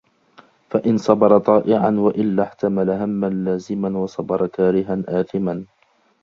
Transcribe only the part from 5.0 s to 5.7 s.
آثِمًا